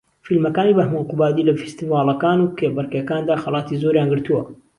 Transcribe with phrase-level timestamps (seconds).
[0.25, 4.41] فیلمەکانی بەھمەن قوبادی لە فێستیڤاڵەکان و کێبەرکێکاندا خەڵاتی زۆریان گرتووە